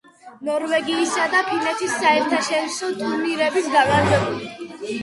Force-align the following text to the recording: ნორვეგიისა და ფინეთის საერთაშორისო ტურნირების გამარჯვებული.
ნორვეგიისა 0.47 1.27
და 1.35 1.41
ფინეთის 1.51 1.99
საერთაშორისო 2.01 2.93
ტურნირების 2.99 3.73
გამარჯვებული. 3.79 4.55